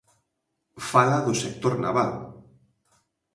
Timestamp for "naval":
1.83-2.11